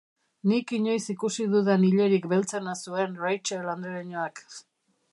Nik 0.51 0.71
inoiz 0.77 1.03
ikusi 1.15 1.45
dudan 1.51 1.85
ilerik 1.91 2.27
beltzena 2.33 2.77
zuen 2.83 3.17
Rachel 3.27 3.73
andereñoak. 3.79 4.47